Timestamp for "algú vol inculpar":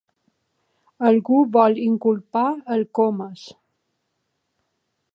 1.09-2.47